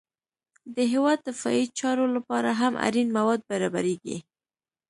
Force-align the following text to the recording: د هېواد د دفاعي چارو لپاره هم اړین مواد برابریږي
د 0.75 0.77
هېواد 0.91 1.19
د 1.21 1.25
دفاعي 1.29 1.65
چارو 1.79 2.05
لپاره 2.15 2.49
هم 2.59 2.73
اړین 2.87 3.07
مواد 3.17 3.39
برابریږي 3.51 4.17